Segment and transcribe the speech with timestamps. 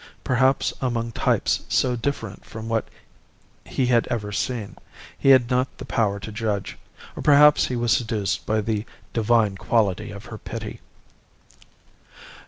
[0.23, 2.87] Perhaps among types so different from what
[3.63, 4.75] he had ever seen,
[5.15, 6.75] he had not the power to judge;
[7.15, 8.83] or perhaps he was seduced by the
[9.13, 10.81] divine quality of her pity.